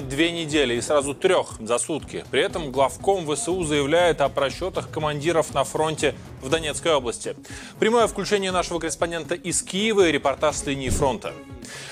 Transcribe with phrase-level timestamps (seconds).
[0.00, 2.24] две недели и сразу трех за сутки.
[2.30, 7.36] При этом главком ВСУ заявляет о просчетах командиров на фронте в Донецкой области.
[7.78, 11.32] Прямое включение нашего корреспондента из Киева и репортаж с линии фронта.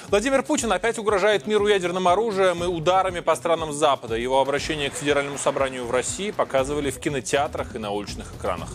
[0.09, 4.17] Владимир Путин опять угрожает миру ядерным оружием и ударами по странам Запада.
[4.17, 8.69] Его обращение к Федеральному собранию в России показывали в кинотеатрах и на уличных экранах.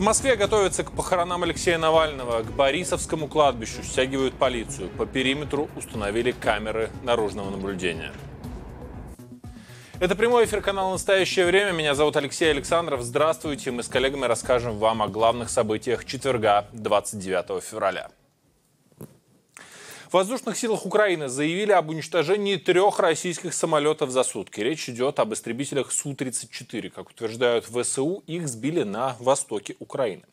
[0.00, 2.42] В Москве готовятся к похоронам Алексея Навального.
[2.42, 4.88] К Борисовскому кладбищу стягивают полицию.
[4.88, 8.10] По периметру установили камеры наружного наблюдения.
[9.98, 11.72] Это прямой эфир канала «Настоящее время».
[11.72, 13.02] Меня зовут Алексей Александров.
[13.02, 13.72] Здравствуйте.
[13.72, 18.08] Мы с коллегами расскажем вам о главных событиях четверга, 29 февраля.
[20.10, 24.60] В воздушных силах Украины заявили об уничтожении трех российских самолетов за сутки.
[24.60, 26.90] Речь идет об истребителях Су-34.
[26.90, 30.24] Как утверждают ВСУ, их сбили на востоке Украины.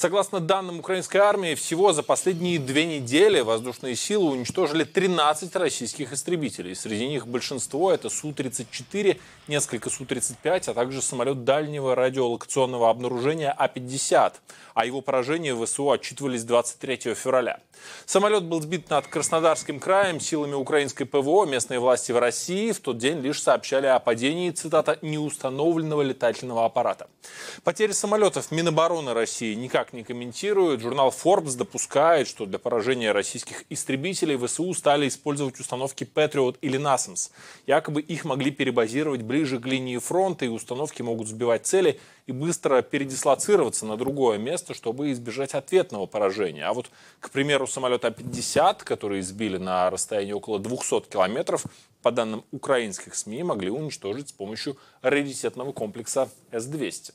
[0.00, 6.74] Согласно данным украинской армии, всего за последние две недели воздушные силы уничтожили 13 российских истребителей.
[6.74, 14.36] Среди них большинство это Су-34, несколько Су-35, а также самолет дальнего радиолокационного обнаружения А-50.
[14.72, 17.60] О его поражении в ВСУ отчитывались 23 февраля.
[18.06, 21.44] Самолет был сбит над Краснодарским краем силами украинской ПВО.
[21.44, 27.08] Местные власти в России в тот день лишь сообщали о падении, цитата, неустановленного летательного аппарата.
[27.64, 30.80] Потери самолетов Минобороны России никак не комментируют.
[30.80, 37.30] Журнал Forbes допускает, что для поражения российских истребителей ВСУ стали использовать установки Patriot или NASAMS.
[37.66, 42.82] Якобы их могли перебазировать ближе к линии фронта, и установки могут сбивать цели и быстро
[42.82, 46.64] передислоцироваться на другое место, чтобы избежать ответного поражения.
[46.66, 51.64] А вот, к примеру, самолет А-50, который сбили на расстоянии около 200 километров,
[52.02, 57.12] по данным украинских СМИ, могли уничтожить с помощью раритетного комплекса С-200.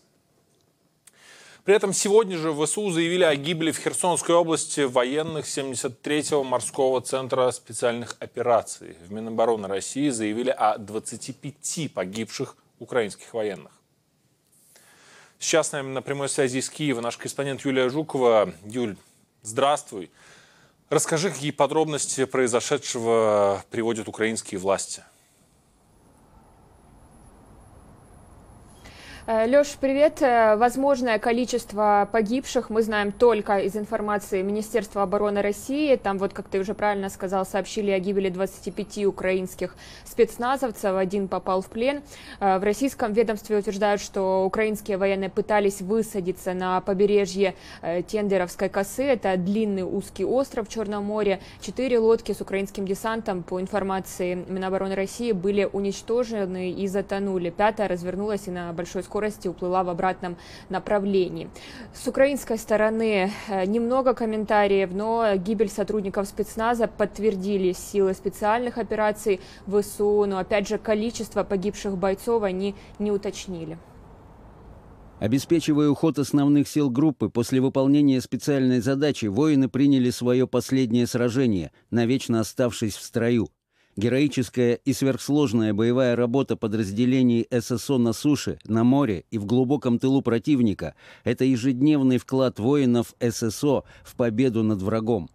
[1.66, 7.49] При этом сегодня же ВСУ заявили о гибели в Херсонской области военных 73-го морского центра
[7.49, 8.95] специальных операций.
[9.07, 13.72] В Минобороны России заявили о 25 погибших украинских военных.
[15.39, 18.53] Сейчас с на прямой связи из Киева наш корреспондент Юлия Жукова.
[18.63, 18.95] Юль,
[19.41, 20.11] здравствуй.
[20.91, 25.03] Расскажи, какие подробности произошедшего приводят украинские власти.
[29.28, 30.22] Леш, привет.
[30.22, 35.96] Э, возможное количество погибших мы знаем только из информации Министерства обороны России.
[35.96, 40.96] Там вот, как ты уже правильно сказал, сообщили о гибели 25 украинских спецназовцев.
[40.96, 42.03] Один попал в плен.
[42.40, 49.06] Э, в российском ведомстве утверждают, что украинские военные пытались высадиться на побережье Тендеровской косы.
[49.06, 51.40] Это длинный узкий остров в Черном море.
[51.62, 57.50] Четыре лодки с украинским десантом, по информации Минобороны России, были уничтожены и затонули.
[57.50, 60.36] Пятая развернулась и на большой скорости скорости уплыла в обратном
[60.68, 61.50] направлении.
[61.94, 70.26] С украинской стороны э, немного комментариев, но гибель сотрудников спецназа подтвердили силы специальных операций ВСУ,
[70.26, 73.78] но опять же количество погибших бойцов они не уточнили.
[75.20, 82.42] Обеспечивая уход основных сил группы, после выполнения специальной задачи воины приняли свое последнее сражение, навечно
[82.42, 83.47] оставшись в строю.
[83.97, 90.22] Героическая и сверхсложная боевая работа подразделений ССО на суше, на море и в глубоком тылу
[90.22, 95.29] противника– это ежедневный вклад воинов ССО в победу над врагом.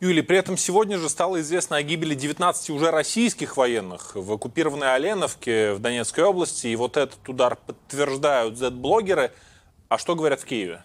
[0.00, 4.94] Юлий, при этом сегодня же стало известно о гибели 19 уже российских военных в оккупированной
[4.94, 6.66] Оленовке в Донецкой области.
[6.66, 9.32] И вот этот удар подтверждают Z-блогеры.
[9.88, 10.84] А что говорят в Киеве?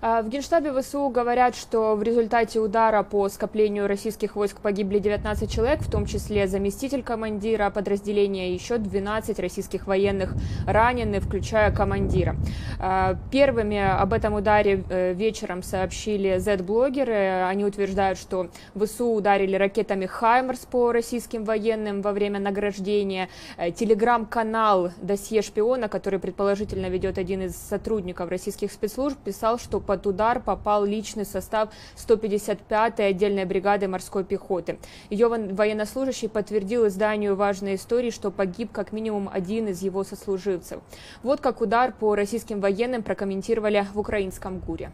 [0.00, 5.80] В Генштабе ВСУ говорят, что в результате удара по скоплению российских войск погибли 19 человек,
[5.80, 10.34] в том числе заместитель командира подразделения, еще 12 российских военных
[10.66, 12.36] ранены, включая командира.
[12.78, 17.44] А, первыми об этом ударе э, вечером сообщили Z-блогеры.
[17.44, 23.28] Они утверждают, что ВСУ ударили ракетами «Хаймерс» по российским военным во время награждения.
[23.56, 30.07] Э, телеграм-канал «Досье шпиона», который предположительно ведет один из сотрудников российских спецслужб, писал, что под
[30.07, 34.77] удар попал личный состав 155-й отдельной бригады морской пехоты.
[35.09, 40.79] Ее военнослужащий подтвердил изданию важной истории, что погиб как минимум один из его сослуживцев.
[41.23, 44.89] Вот как удар по российским военным прокомментировали в українському гурі.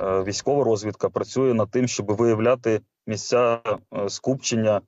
[0.00, 3.60] Військова розвідка працює над тим, щоб виявляти місця
[4.08, 4.80] скупчення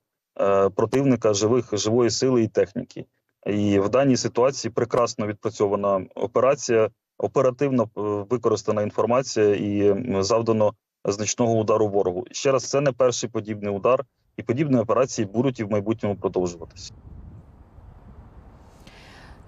[0.75, 3.05] противника живих живої сили і техніки.
[3.45, 7.88] І в даній ситуації прекрасно відпрацьована операція оперативно е,
[8.30, 10.74] використана інформація і завдано
[11.04, 12.24] значного удару ворогу.
[12.30, 14.04] Ще раз, це не перший подібний удар,
[14.36, 16.92] і подібні операції будуть і в майбутньому продовжуватися.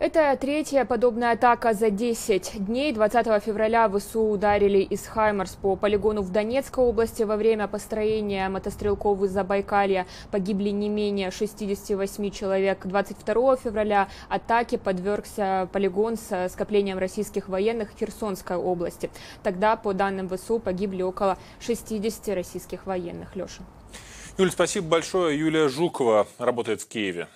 [0.00, 2.92] Это третья подобная атака за 10 дней.
[2.92, 7.22] 20 февраля ВСУ ударили из «Хаймарс» по полигону в Донецкой области.
[7.22, 12.84] Во время построения мотострелков из Забайкалья погибли не менее 68 человек.
[12.84, 19.10] 22 февраля атаке подвергся полигон с скоплением российских военных в Херсонской области.
[19.44, 23.36] Тогда, по данным ВСУ, погибли около 60 российских военных.
[23.36, 23.62] Леша.
[24.38, 25.38] Юль, спасибо большое.
[25.38, 27.28] Юлия Жукова работает в Киеве.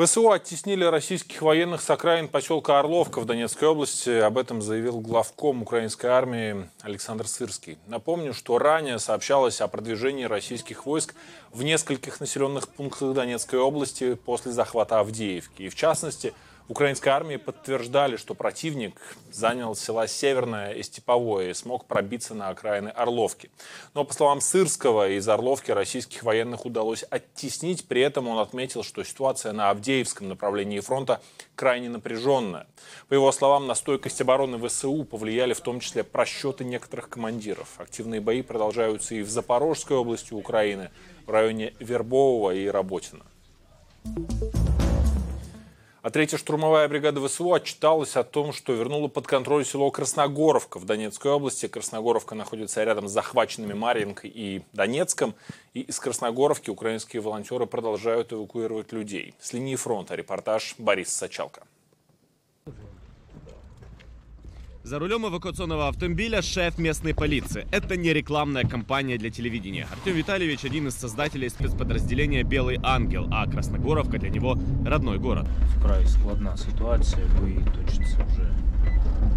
[0.00, 4.08] ВСУ оттеснили российских военных с окраин поселка Орловка в Донецкой области.
[4.08, 7.76] Об этом заявил главком украинской армии Александр Сырский.
[7.86, 11.14] Напомню, что ранее сообщалось о продвижении российских войск
[11.52, 15.64] в нескольких населенных пунктах Донецкой области после захвата Авдеевки.
[15.64, 16.32] И в частности,
[16.70, 18.94] Украинской армии подтверждали, что противник
[19.32, 23.50] занял села Северное и Степовое и смог пробиться на окраины Орловки.
[23.92, 27.88] Но, по словам Сырского, из Орловки российских военных удалось оттеснить.
[27.88, 31.20] При этом он отметил, что ситуация на Авдеевском направлении фронта
[31.56, 32.68] крайне напряженная.
[33.08, 37.66] По его словам, на стойкость обороны ВСУ повлияли в том числе просчеты некоторых командиров.
[37.78, 40.92] Активные бои продолжаются и в Запорожской области Украины,
[41.26, 43.24] в районе Вербового и Работина.
[46.02, 50.86] А третья штурмовая бригада ВСУ отчиталась о том, что вернула под контроль село Красногоровка в
[50.86, 51.68] Донецкой области.
[51.68, 55.34] Красногоровка находится рядом с захваченными Марьинкой и Донецком.
[55.74, 59.34] И из Красногоровки украинские волонтеры продолжают эвакуировать людей.
[59.40, 61.64] С линии фронта репортаж Борис Сачалка.
[64.85, 67.65] За рулем эвакуационного автомобиля шеф местной полиции.
[67.71, 69.87] Это не рекламная кампания для телевидения.
[69.91, 75.47] Артем Витальевич один из создателей спецподразделения «Белый ангел», а Красногоровка для него родной город.
[75.79, 78.49] Вкрай складна ситуація, бої точаться вже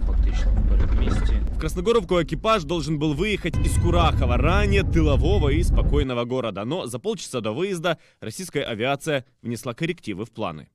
[0.06, 1.32] фактично в передмісті.
[1.56, 6.64] В Красногоровку экипаж должен был выехать из Курахова, ранее тылового и спокойного города.
[6.64, 10.68] Но за полчаса до выезда российская авиация внесла коррективы в планы.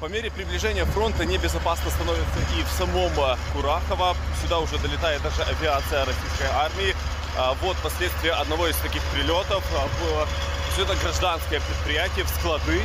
[0.00, 4.16] По мере приближения фронта небезопасно становится и в самом а, Курахово.
[4.42, 6.94] Сюда уже долетает даже авиация российской армии.
[7.38, 9.64] А, Вот последствия одного из таких прилетов.
[9.74, 10.28] А, в-
[10.72, 12.80] Все это гражданское предприятие, в склады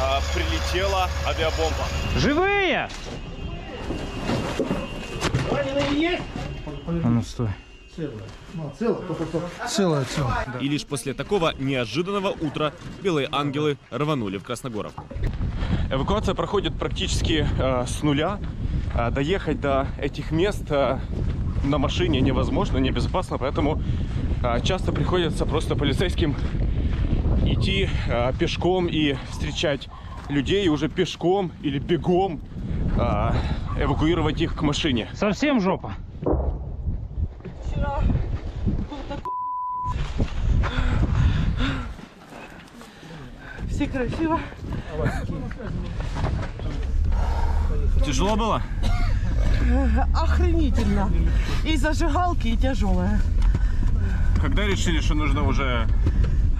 [0.00, 1.84] а, прилетела авиабомба.
[2.16, 2.88] Живые!
[6.86, 7.48] А ну стой.
[9.68, 10.46] Целая, целая.
[10.60, 15.04] И лишь после такого неожиданного утра белые ангелы рванули в Красногоровку.
[15.90, 18.38] Эвакуация проходит практически э, с нуля.
[18.94, 20.98] Э, доехать до этих мест э,
[21.64, 23.82] на машине невозможно, небезопасно, поэтому
[24.42, 26.34] э, часто приходится просто полицейским
[27.46, 29.88] идти э, пешком и встречать
[30.28, 32.40] людей уже пешком или бегом
[32.98, 33.30] э,
[33.78, 35.08] эвакуировать их к машине.
[35.14, 35.94] Совсем жопа?
[43.68, 44.38] Все красиво.
[48.04, 48.62] Тяжело было?
[50.14, 51.10] Охренительно.
[51.64, 53.20] И зажигалки, и тяжелая.
[54.40, 55.88] Когда решили, что нужно уже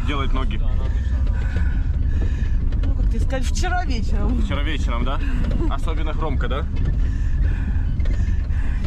[0.06, 0.60] делать ноги?
[2.84, 4.42] Ну, как тебе сказать, вчера вечером.
[4.42, 5.20] Вчера вечером, да?
[5.70, 6.66] Особенно громко, да?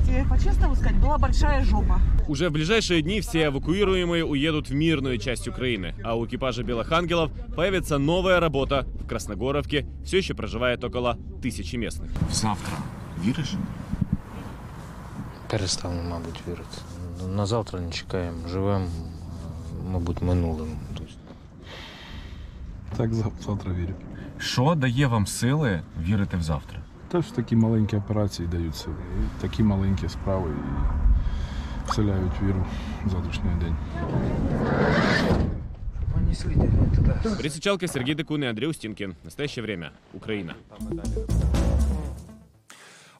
[0.06, 2.00] Тебе по-честному сказать, была большая жопа.
[2.28, 6.92] Уже в ближайшие дни все эвакуируемые уедут в мирную часть Украины, а у экипажа «Белых
[6.92, 9.86] ангелов» появится новая работа в Красногоровке.
[10.04, 12.10] Все еще проживает около тысячи местных.
[12.30, 12.74] Завтра.
[13.24, 13.54] Віриш?
[15.50, 16.78] Перестану, мабуть, вірити.
[17.36, 18.48] На завтра не чекаємо.
[18.48, 18.86] Живемо,
[19.92, 20.68] мабуть, минулим.
[20.96, 21.12] Тобто
[22.96, 23.94] Так зав- завтра вірю.
[24.38, 26.78] Що дає вам сили вірити в завтра?
[27.07, 28.95] Теж такі маленькі операції дають сили.
[29.19, 32.65] І такі маленькі справи і вселяють віру
[33.05, 33.75] в завтрашній день.
[37.37, 39.15] Присичалка Сергій Декун и Андрей Устинкин.
[39.23, 39.91] Настоящее время.
[40.13, 40.55] Украина.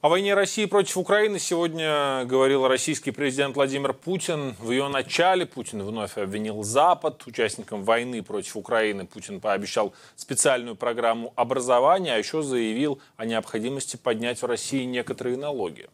[0.00, 4.54] О войне России против Украины сегодня говорил российский президент Владимир Путин.
[4.60, 7.26] В ее начале Путин вновь обвинил Запад.
[7.26, 14.40] Участникам войны против Украины Путин пообещал специальную программу образования, а еще заявил о необходимости поднять
[14.40, 15.88] в России некоторые налоги.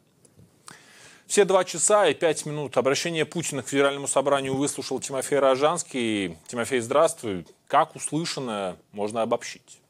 [1.27, 6.37] Все два часа и пять минут обращение Путина к Федеральному собранию выслушал Тимофей Рожанский.
[6.47, 7.47] Тимофей, здравствуй.
[7.69, 9.81] Как услышанное можно обобщить?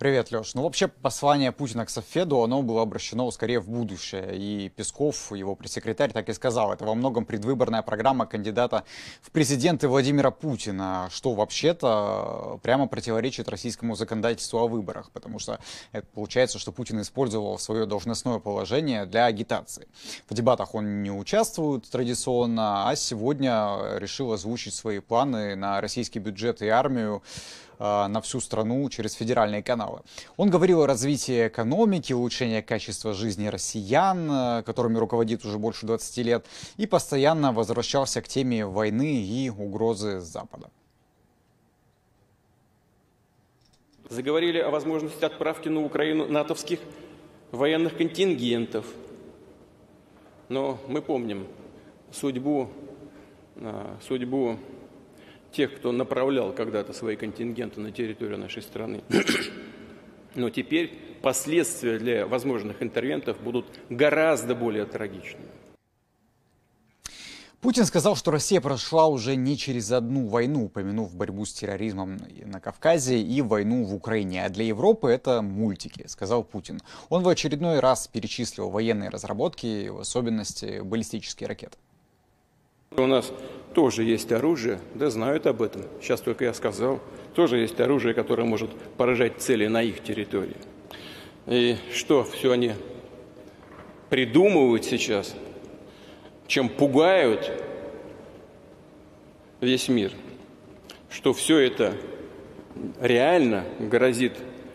[0.00, 0.54] Привет, Леш.
[0.54, 4.30] Ну, вообще, послание Путина к Софеду, оно было обращено скорее в будущее.
[4.34, 8.84] И Песков, его пресс-секретарь, так и сказал, это во многом предвыборная программа кандидата
[9.20, 15.60] в президенты Владимира Путина, что вообще-то прямо противоречит российскому законодательству о выборах, потому что
[15.92, 19.86] это получается, что Путин использовал свое должностное положение для агитации.
[20.30, 26.62] В дебатах он не участвует традиционно, а сегодня решил озвучить свои планы на российский бюджет
[26.62, 27.22] и армию
[27.69, 30.00] Э, на всю страну через федеральные каналы.
[30.36, 36.18] Он говорил о развитии экономики, улучшении качества жизни россиян, э, которыми руководит уже больше 20
[36.18, 36.46] лет,
[36.76, 40.68] и постоянно возвращался к теме войны и угрозы Запада.
[44.10, 46.80] Заговорили о возможности отправки на Украину натовских
[47.52, 48.84] военных контингентов.
[50.48, 51.46] Но мы помним
[52.12, 52.68] судьбу,
[53.56, 54.58] э, судьбу
[55.52, 59.02] тех, кто направлял когда-то свои контингенты на территорию нашей страны.
[60.34, 60.92] Но теперь
[61.22, 65.48] последствия для возможных интервентов будут гораздо более трагичными.
[67.60, 72.58] Путин сказал, что Россия прошла уже не через одну войну, упомянув борьбу с терроризмом на
[72.58, 74.46] Кавказе и войну в Украине.
[74.46, 76.80] А для Европы это мультики, сказал Путин.
[77.10, 81.76] Он в очередной раз перечислил военные разработки, в особенности баллистические ракеты.
[82.96, 83.32] У нас
[83.72, 87.00] тоже есть оружие, да знают об этом, сейчас только я сказал,
[87.34, 90.56] тоже есть оружие, которое может поражать цели на их территории.
[91.46, 92.72] И что все они
[94.10, 95.36] придумывают сейчас,
[96.48, 97.52] чем пугают
[99.60, 100.10] весь мир,
[101.08, 101.94] что все это
[103.00, 104.32] реально грозит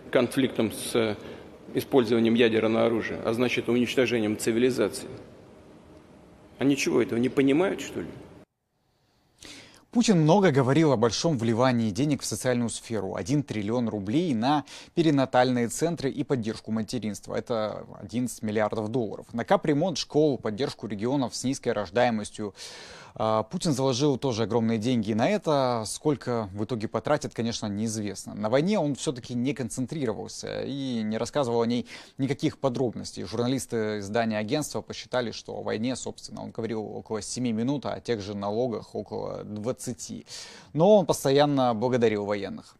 [0.09, 1.17] конфликтом с
[1.73, 5.09] использованием ядерного оружия, а значит уничтожением цивилизации.
[6.57, 8.07] Они чего, этого не понимают, что ли?
[9.95, 13.15] Путин много говорил о большом вливании денег в социальную сферу.
[13.15, 17.33] 1 триллион рублей на перинатальные центры и поддержку материнства.
[17.33, 19.25] Это 11 миллиардов долларов.
[19.31, 22.53] На капремонт школ, поддержку регионов с низкой рождаемостью.
[23.17, 25.83] А, Путин заложил тоже огромные деньги на это.
[25.87, 28.35] Сколько в итоге потратит, конечно, неизвестно.
[28.35, 31.87] На войне он все-таки не концентрировался и не рассказывал о ней
[32.17, 33.23] никаких подробностей.
[33.23, 38.01] Журналисты издания агентства посчитали, что о войне, собственно, он говорил около 7 минут, а о
[38.01, 39.84] тех же налогах около 20.
[40.73, 42.75] Но он постоянно благодарил военных.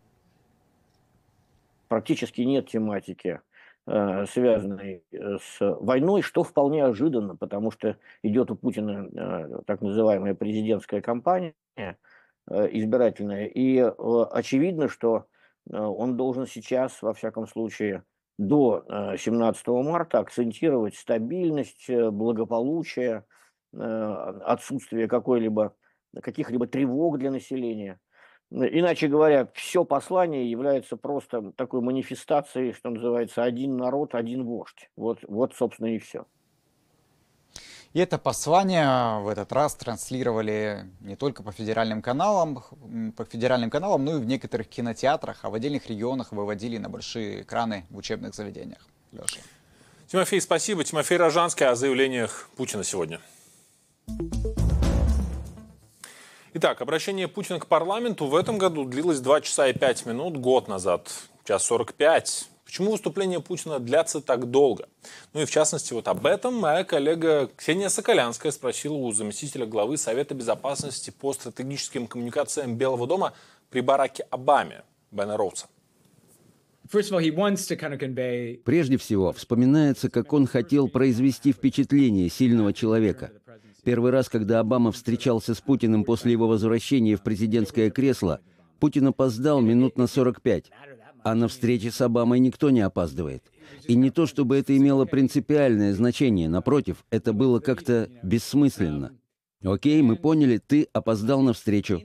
[1.87, 3.41] Практически нет тематики
[3.87, 9.81] Э, связанный э, с войной, что вполне ожиданно, потому что идет у Путина э, так
[9.81, 11.53] называемая президентская кампания
[12.47, 15.25] избирательная, и очевидно, что
[15.67, 18.03] он должен сейчас, во всяком случае,
[18.37, 18.85] до
[19.17, 23.25] 17 марта акцентировать стабильность, благополучие,
[23.73, 25.73] отсутствие какой-либо
[26.21, 27.99] каких-либо тревог для населения.
[28.51, 34.89] Иначе говоря, все послание является просто такой манифестацией, что называется, один народ, один вождь.
[34.95, 36.25] Вот, вот собственно, и все.
[37.93, 42.61] И это послание в этот раз транслировали не только по федеральным каналам,
[43.15, 47.43] по федеральным каналам, но и в некоторых кинотеатрах, а в отдельных регионах выводили на большие
[47.43, 48.85] экраны в учебных заведениях.
[49.13, 49.39] Леша.
[50.07, 50.83] Тимофей, спасибо.
[50.83, 53.21] Тимофей Рожанский о заявлениях Путина сегодня.
[56.57, 60.69] Итак, обращение Путина к парламенту в этом году длилось 2 часа и 5 минут, год
[60.69, 61.11] назад
[61.43, 62.47] час 45.
[62.63, 64.87] Почему выступления Путина длятся так долго?
[65.33, 69.97] Ну и в частности, вот об этом моя коллега Ксения Соколянская спросила у заместителя главы
[69.97, 73.33] Совета безопасности по стратегическим коммуникациям Белого дома
[73.69, 75.67] при Бараке Обаме Бена Роуса.
[78.63, 83.33] Прежде всего, вспоминается, как он хотел произвести впечатление сильного человека.
[83.85, 88.39] Первый раз, когда Обама встречался с Путиным после его возвращения в президентское кресло,
[88.79, 90.71] Путин опоздал минут на 45.
[91.23, 93.43] А на встрече с Обамой никто не опаздывает.
[93.87, 99.11] И не то, чтобы это имело принципиальное значение, напротив, это было как-то бессмысленно.
[99.63, 102.01] Окей, мы поняли, ты опоздал на встречу.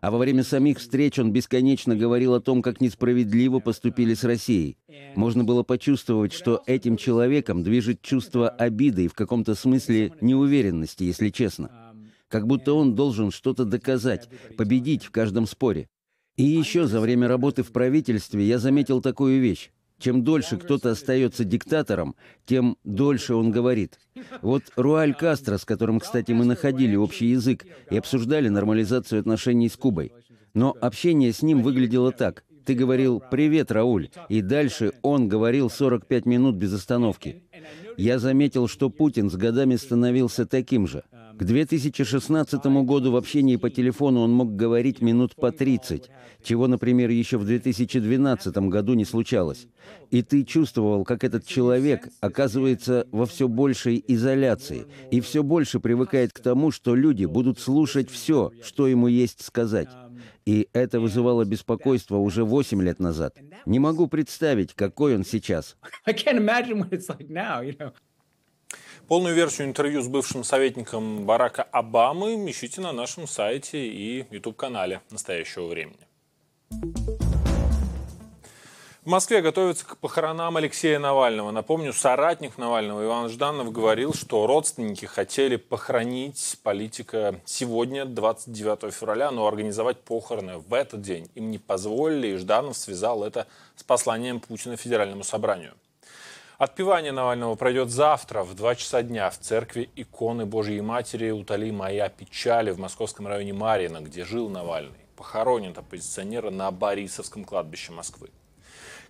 [0.00, 4.76] А во время самих встреч он бесконечно говорил о том, как несправедливо поступили с Россией.
[5.14, 11.30] Можно было почувствовать, что этим человеком движет чувство обиды и в каком-то смысле неуверенности, если
[11.30, 11.70] честно.
[12.28, 15.88] Как будто он должен что-то доказать, победить в каждом споре.
[16.36, 19.70] И еще за время работы в правительстве я заметил такую вещь.
[19.98, 22.14] Чем дольше кто-то остается диктатором,
[22.46, 23.98] тем дольше он говорит.
[24.42, 29.76] Вот Руаль Кастро, с которым, кстати, мы находили общий язык и обсуждали нормализацию отношений с
[29.76, 30.12] Кубой.
[30.54, 32.44] Но общение с ним выглядело так.
[32.64, 37.42] Ты говорил «Привет, Рауль», и дальше он говорил 45 минут без остановки.
[37.96, 41.02] Я заметил, что Путин с годами становился таким же.
[41.38, 46.10] К 2016 году в общении по телефону он мог говорить минут по 30,
[46.42, 49.68] чего, например, еще в 2012 году не случалось.
[50.10, 56.32] И ты чувствовал, как этот человек оказывается во все большей изоляции и все больше привыкает
[56.32, 59.90] к тому, что люди будут слушать все, что ему есть сказать.
[60.44, 63.36] И это вызывало беспокойство уже 8 лет назад.
[63.64, 65.76] Не могу представить, какой он сейчас.
[69.08, 75.66] Полную версию интервью с бывшим советником Барака Обамы ищите на нашем сайте и YouTube-канале настоящего
[75.66, 76.06] времени.
[79.02, 81.50] В Москве готовятся к похоронам Алексея Навального.
[81.52, 89.46] Напомню, соратник Навального Иван Жданов говорил, что родственники хотели похоронить политика сегодня, 29 февраля, но
[89.46, 94.76] организовать похороны в этот день им не позволили, и Жданов связал это с посланием Путина
[94.76, 95.72] Федеральному собранию.
[96.58, 102.08] Отпевание Навального пройдет завтра в 2 часа дня в церкви иконы Божьей Матери «Утоли моя
[102.08, 104.98] печали» в московском районе Марина, где жил Навальный.
[105.14, 108.30] Похоронен оппозиционера на Борисовском кладбище Москвы.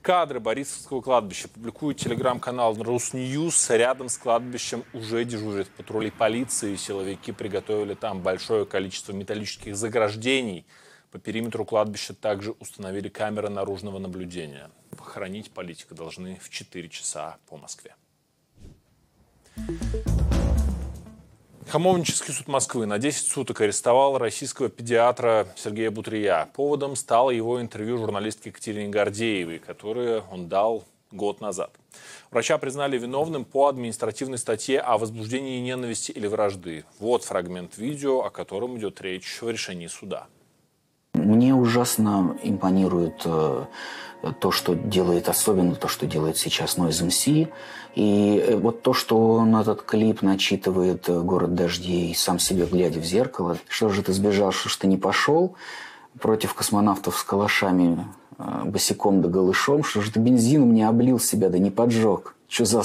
[0.02, 3.70] Кадры Борисовского кладбища публикует телеграм-канал Русньюз.
[3.70, 6.76] Рядом с кладбищем уже дежурят патрули полиции.
[6.76, 10.66] Силовики приготовили там большое количество металлических заграждений.
[11.10, 14.70] По периметру кладбища также установили камеры наружного наблюдения.
[14.98, 17.94] Похоронить политика должны в 4 часа по Москве.
[21.68, 26.48] Хамовнический суд Москвы на 10 суток арестовал российского педиатра Сергея Бутрия.
[26.54, 31.70] Поводом стало его интервью журналистке Екатерине Гордеевой, которое он дал год назад.
[32.30, 36.84] Врача признали виновным по административной статье о возбуждении ненависти или вражды.
[36.98, 40.26] Вот фрагмент видео, о котором идет речь в решении суда.
[41.14, 43.66] Мне ужасно импонирует э,
[44.40, 47.48] то, что делает особенно, то, что делает сейчас Noise MC.
[47.94, 53.00] И э, вот то, что он этот клип начитывает э, «Город дождей», сам себе глядя
[53.00, 53.58] в зеркало.
[53.68, 55.54] Что же ты сбежал, что ж ты не пошел
[56.20, 58.06] против космонавтов с калашами
[58.64, 59.84] босиком да голышом?
[59.84, 62.34] Что же ты бензином не облил себя, да не поджег?
[62.48, 62.82] Что за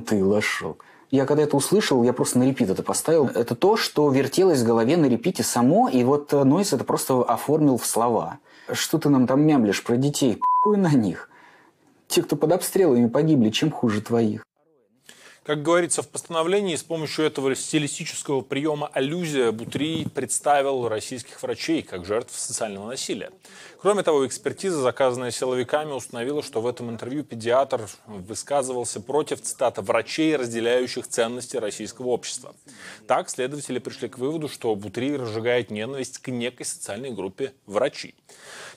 [0.00, 0.84] ты лошок?
[1.14, 3.26] Я когда это услышал, я просто на репит это поставил.
[3.26, 7.78] Это то, что вертелось в голове на репите само, и вот Нойс это просто оформил
[7.78, 8.38] в слова.
[8.72, 10.40] Что ты нам там мямлишь про детей?
[10.40, 11.30] Похуй на них.
[12.08, 14.44] Те, кто под обстрелами погибли, чем хуже твоих.
[15.44, 22.06] Как говорится в постановлении, с помощью этого стилистического приема аллюзия Бутри представил российских врачей как
[22.06, 23.30] жертв социального насилия.
[23.78, 30.34] Кроме того, экспертиза, заказанная силовиками, установила, что в этом интервью педиатр высказывался против, цитата, «врачей,
[30.36, 32.54] разделяющих ценности российского общества».
[33.06, 38.14] Так, следователи пришли к выводу, что Бутри разжигает ненависть к некой социальной группе врачей.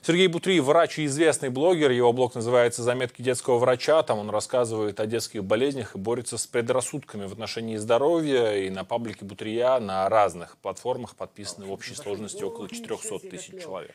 [0.01, 1.91] Сергей Бутри– врач и известный блогер.
[1.91, 4.03] Его блог называется «Заметки детского врача».
[4.03, 8.53] Там он рассказывает о детских болезнях и борется с предрассудками в отношении здоровья.
[8.53, 13.93] И на паблике Бутрия на разных платформах подписаны в общей сложности около 400 тысяч человек.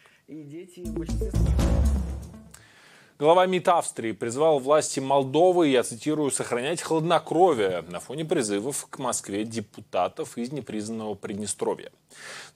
[3.23, 9.45] Глава МИД Австрии призвал власти Молдовы, я цитирую, сохранять хладнокровие на фоне призывов к Москве
[9.45, 11.93] депутатов из непризнанного Приднестровья.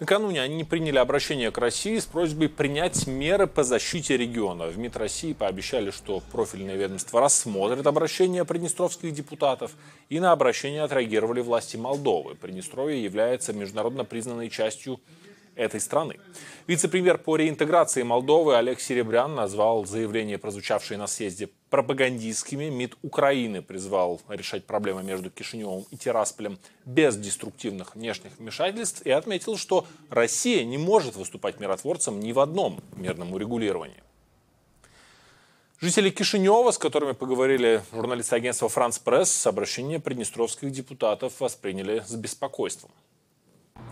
[0.00, 4.66] Накануне они приняли обращение к России с просьбой принять меры по защите региона.
[4.66, 9.70] В МИД России пообещали, что профильное ведомство рассмотрит обращение приднестровских депутатов
[10.08, 12.34] и на обращение отреагировали власти Молдовы.
[12.34, 14.98] Приднестровье является международно признанной частью
[15.56, 16.20] этой страны.
[16.66, 22.68] Вице-премьер по реинтеграции Молдовы Олег Серебрян назвал заявление, прозвучавшее на съезде, пропагандистскими.
[22.68, 29.56] МИД Украины призвал решать проблемы между Кишиневым и Тирасполем без деструктивных внешних вмешательств и отметил,
[29.56, 34.02] что Россия не может выступать миротворцем ни в одном мирном урегулировании.
[35.78, 42.90] Жители Кишинева, с которыми поговорили журналисты агентства «Франц Пресс», обращение приднестровских депутатов восприняли с беспокойством.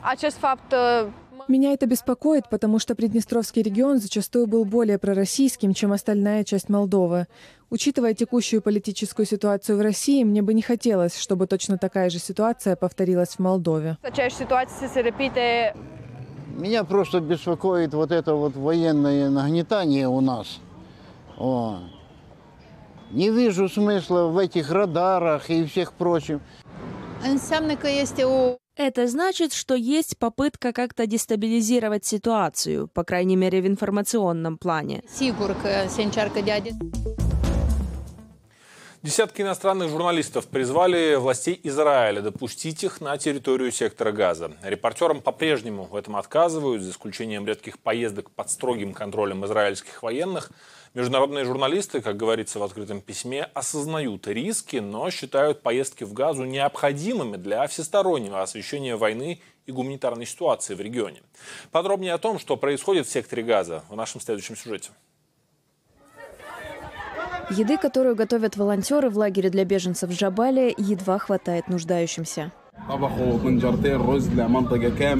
[0.02, 1.12] Acest fapt
[1.48, 7.26] меня это беспокоит, потому что Приднестровский регион зачастую был более пророссийским, чем остальная часть Молдовы.
[7.70, 12.76] Учитывая текущую политическую ситуацию в России, мне бы не хотелось, чтобы точно такая же ситуация
[12.76, 13.98] повторилась в Молдове.
[16.56, 20.60] Меня просто беспокоит вот это вот военное нагнетание у нас.
[21.36, 21.78] О.
[23.10, 26.40] Не вижу смысла в этих радарах и всех прочим.
[27.30, 33.60] Înseamnă că este o это значит, что есть попытка как-то дестабилизировать ситуацию, по крайней мере
[33.60, 35.02] в информационном плане.
[39.04, 44.52] Десятки иностранных журналистов призвали властей Израиля допустить их на территорию сектора Газа.
[44.62, 50.50] Репортерам по-прежнему в этом отказывают, за исключением редких поездок под строгим контролем израильских военных.
[50.94, 57.36] Международные журналисты, как говорится в открытом письме, осознают риски, но считают поездки в Газу необходимыми
[57.36, 61.20] для всестороннего освещения войны и гуманитарной ситуации в регионе.
[61.72, 64.92] Подробнее о том, что происходит в секторе Газа, в нашем следующем сюжете.
[67.50, 72.52] Еды, которую готовят волонтеры в лагере для беженцев в Джабале, едва хватает нуждающимся.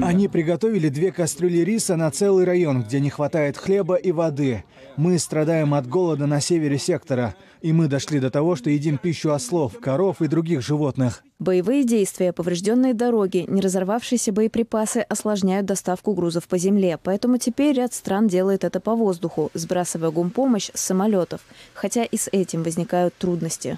[0.03, 4.63] Они приготовили две кастрюли риса на целый район, где не хватает хлеба и воды.
[4.97, 9.31] Мы страдаем от голода на севере сектора, и мы дошли до того, что едим пищу
[9.31, 11.23] ослов, коров и других животных.
[11.37, 17.93] Боевые действия, поврежденные дороги, не разорвавшиеся боеприпасы осложняют доставку грузов по земле, поэтому теперь ряд
[17.93, 21.41] стран делает это по воздуху, сбрасывая гумпомощь с самолетов,
[21.73, 23.77] хотя и с этим возникают трудности.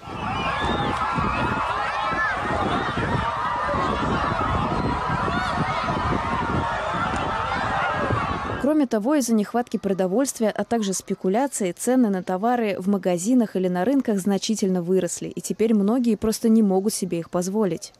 [8.67, 13.85] Кроме того, из-за нехватки продовольствия, а также спекуляции, цены на товары в магазинах или на
[13.85, 17.93] рынках значительно выросли, и теперь многие просто не могут себе их позволить.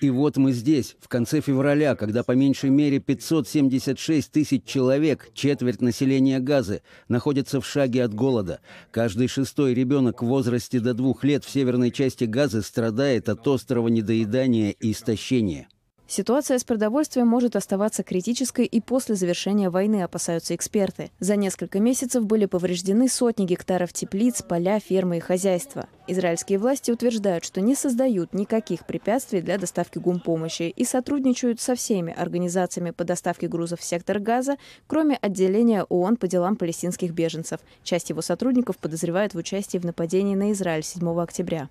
[0.00, 5.82] И вот мы здесь, в конце февраля, когда по меньшей мере 576 тысяч человек, четверть
[5.82, 8.60] населения Газы, находятся в шаге от голода.
[8.90, 13.88] Каждый шестой ребенок в возрасте до двух лет в северной части Газы страдает от острого
[13.88, 15.68] недоедания и истощения.
[16.10, 21.12] Ситуация с продовольствием может оставаться критической и после завершения войны, опасаются эксперты.
[21.20, 25.86] За несколько месяцев были повреждены сотни гектаров теплиц, поля, фермы и хозяйства.
[26.08, 32.12] Израильские власти утверждают, что не создают никаких препятствий для доставки гумпомощи и сотрудничают со всеми
[32.12, 34.56] организациями по доставке грузов в сектор Газа,
[34.88, 37.60] кроме отделения ООН по делам палестинских беженцев.
[37.84, 41.68] Часть его сотрудников подозревают в участии в нападении на Израиль 7 октября.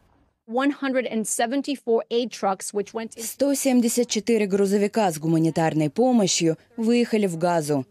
[3.22, 7.86] 174 грузовика с гуманитарной помощью выехали в Газу.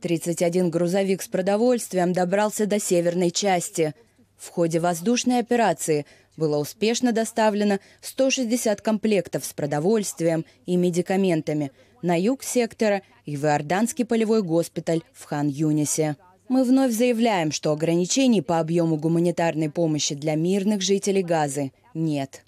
[0.00, 3.94] 31 грузовик с продовольствием добрался до северной части.
[4.36, 6.04] В ходе воздушной операции
[6.36, 11.70] было успешно доставлено 160 комплектов с продовольствием и медикаментами
[12.02, 16.16] на юг сектора и в Иорданский полевой госпиталь в Хан-Юнисе.
[16.50, 22.42] Мы вновь заявляем, что ограничений по объему гуманитарной помощи для мирных жителей Газы нет.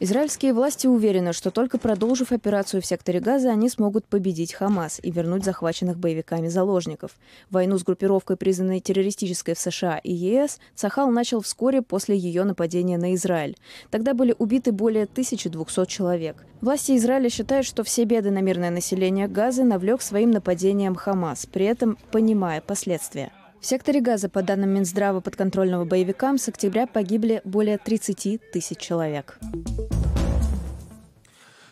[0.00, 5.10] Израильские власти уверены, что только продолжив операцию в секторе Газа, они смогут победить Хамас и
[5.10, 7.16] вернуть захваченных боевиками заложников.
[7.50, 12.96] Войну с группировкой, признанной террористической в США и ЕС, Цахал начал вскоре после ее нападения
[12.96, 13.56] на Израиль.
[13.90, 16.46] Тогда были убиты более 1200 человек.
[16.60, 21.66] Власти Израиля считают, что все беды на мирное население Газы навлек своим нападением Хамас, при
[21.66, 23.32] этом понимая последствия.
[23.60, 29.38] В секторе Газа, по данным Минздрава подконтрольного боевикам, с октября погибли более 30 тысяч человек.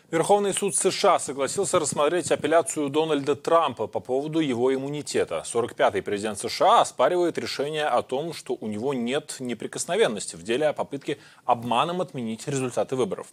[0.09, 5.43] Верховный суд США согласился рассмотреть апелляцию Дональда Трампа по поводу его иммунитета.
[5.45, 10.73] 45-й президент США оспаривает решение о том, что у него нет неприкосновенности в деле о
[10.73, 13.27] попытке обманом отменить результаты выборов.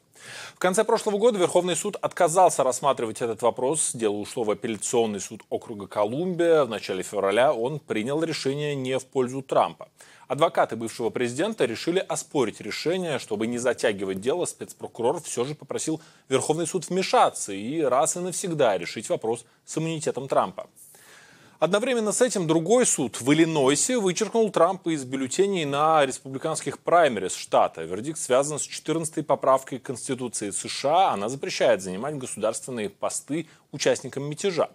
[0.57, 3.93] В конце прошлого года Верховный суд отказался рассматривать этот вопрос.
[3.95, 6.65] Дело ушло в апелляционный суд округа Колумбия.
[6.65, 9.91] В начале февраля он принял решение не в пользу Трампа.
[10.29, 14.47] Адвокаты бывшего президента решили оспорить решение, чтобы не затягивать дело.
[14.47, 20.29] Спецпрокурор все же попросил Верховный суд вмешаться и раз и навсегда решить вопрос с иммунитетом
[20.29, 20.69] Трампа.
[21.61, 27.85] Одновременно с этим другой суд в Иллинойсе вычеркнул Трампа из бюллетеней на республиканских праймерис штата.
[27.85, 31.13] Вердикт связан с 14-й поправкой Конституции США.
[31.13, 34.71] Она запрещает занимать государственные посты участникам мятежа.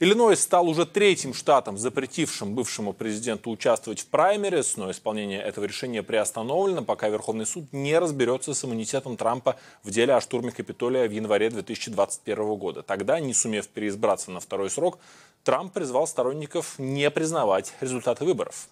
[0.00, 6.02] Иллинойс стал уже третьим штатом, запретившим бывшему президенту участвовать в праймерис, но исполнение этого решения
[6.02, 11.12] приостановлено, пока Верховный суд не разберется с иммунитетом Трампа в деле о штурме Капитолия в
[11.12, 12.82] январе 2021 года.
[12.82, 14.98] Тогда, не сумев переизбраться на второй срок,
[15.42, 18.68] Трамп призвал сторонников не признавать результаты выборов.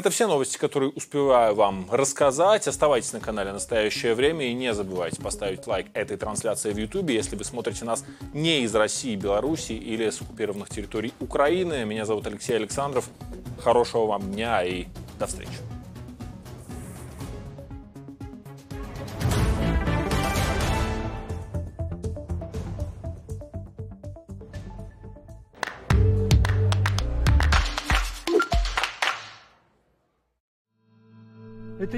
[0.00, 2.66] Это все новости, которые успеваю вам рассказать.
[2.66, 7.36] Оставайтесь на канале «Настоящее время» и не забывайте поставить лайк этой трансляции в YouTube, если
[7.36, 11.84] вы смотрите нас не из России, Беларуси или с оккупированных территорий Украины.
[11.84, 13.10] Меня зовут Алексей Александров.
[13.62, 14.86] Хорошего вам дня и
[15.18, 15.79] до встречи.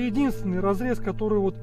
[0.06, 1.54] Единственный разрез, который вот